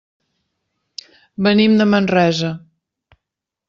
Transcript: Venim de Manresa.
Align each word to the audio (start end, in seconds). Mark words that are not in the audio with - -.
Venim 1.49 1.79
de 1.83 1.89
Manresa. 1.93 2.53